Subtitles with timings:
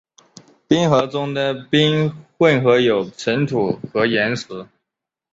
[0.67, 4.65] 冰河中的冰混合有尘土和岩石。